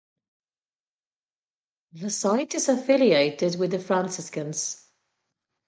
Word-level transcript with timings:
The 1.93 2.09
site 2.09 2.55
is 2.55 2.67
affiliated 2.69 3.59
with 3.59 3.69
the 3.69 3.77
Franciscans. 3.77 4.87